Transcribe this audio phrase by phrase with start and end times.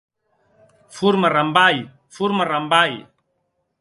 [0.99, 1.83] Forma rambalh,
[2.17, 2.99] forma rambalh.